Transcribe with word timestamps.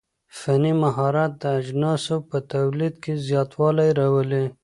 فني 0.39 0.71
مهارت 0.83 1.31
د 1.41 1.43
اجناسو 1.59 2.15
په 2.29 2.37
توليد 2.51 2.93
کي 3.03 3.13
زياتوالی 3.27 3.89
راولي. 3.99 4.45